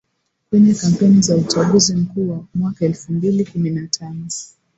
[0.49, 4.27] Kwenye kampeni za Uchaguzi Mkuu wa mwaka elfu mbili kumi na tano